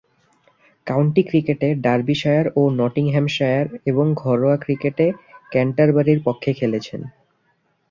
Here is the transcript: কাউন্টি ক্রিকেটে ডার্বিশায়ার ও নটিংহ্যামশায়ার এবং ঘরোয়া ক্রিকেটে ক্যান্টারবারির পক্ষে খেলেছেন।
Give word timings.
কাউন্টি 0.87 1.21
ক্রিকেটে 1.29 1.69
ডার্বিশায়ার 1.85 2.45
ও 2.55 2.71
নটিংহ্যামশায়ার 2.79 3.67
এবং 3.85 4.05
ঘরোয়া 4.21 4.57
ক্রিকেটে 4.57 5.07
ক্যান্টারবারির 5.51 6.19
পক্ষে 6.27 6.51
খেলেছেন। 6.59 7.01